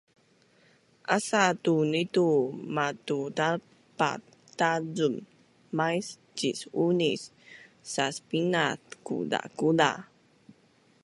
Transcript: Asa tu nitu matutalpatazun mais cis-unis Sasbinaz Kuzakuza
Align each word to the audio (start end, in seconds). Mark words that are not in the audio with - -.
Asa 1.15 1.43
tu 1.63 1.73
nitu 1.91 2.27
matutalpatazun 2.75 5.15
mais 5.77 6.05
cis-unis 6.37 7.21
Sasbinaz 7.91 8.79
Kuzakuza 9.05 9.91